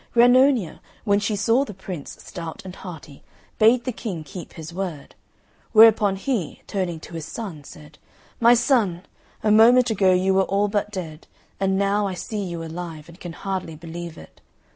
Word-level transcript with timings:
Grannonia, 0.15 0.81
when 1.03 1.19
she 1.19 1.35
saw 1.35 1.63
the 1.63 1.75
Prince 1.75 2.17
stout 2.23 2.63
and 2.65 2.75
hearty, 2.75 3.21
bade 3.59 3.83
the 3.83 3.91
King 3.91 4.23
keep 4.23 4.53
his 4.53 4.73
word; 4.73 5.13
whereupon 5.73 6.15
he, 6.15 6.63
turning 6.65 6.99
to 7.01 7.13
his 7.13 7.25
son, 7.27 7.63
said, 7.63 7.99
"My 8.39 8.55
son, 8.55 9.05
a 9.43 9.51
moment 9.51 9.91
ago 9.91 10.11
you 10.11 10.33
were 10.33 10.41
all 10.45 10.69
but 10.69 10.89
dead, 10.89 11.27
and 11.59 11.77
now 11.77 12.07
I 12.07 12.15
see 12.15 12.43
you 12.43 12.63
alive, 12.63 13.09
and 13.09 13.19
can 13.19 13.33
hardly 13.33 13.75
believe 13.75 14.17
it. 14.17 14.41